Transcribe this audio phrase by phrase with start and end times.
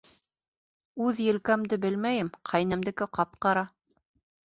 [1.09, 3.71] Үҙ елкәмде белмәйем, ҡәйнәмдеке ҡап-ҡара.